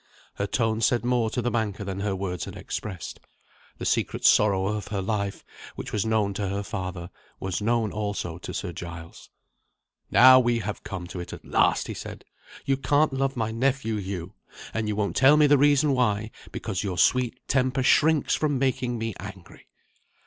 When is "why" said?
15.93-16.31